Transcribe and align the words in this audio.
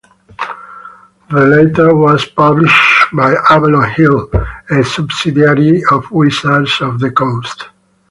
The 1.29 1.45
latter 1.45 1.93
was 1.95 2.25
published 2.25 3.13
by 3.13 3.35
Avalon 3.51 3.87
Hill, 3.91 4.31
a 4.71 4.83
subsidiary 4.83 5.83
of 5.91 6.09
Wizards 6.09 6.81
of 6.81 6.99
the 6.99 7.11
Coast. 7.11 7.65